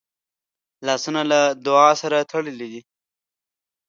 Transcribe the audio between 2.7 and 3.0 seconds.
دي